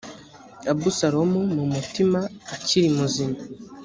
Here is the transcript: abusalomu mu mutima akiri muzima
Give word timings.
abusalomu 0.71 1.39
mu 1.55 1.63
mutima 1.73 2.19
akiri 2.55 2.87
muzima 2.97 3.37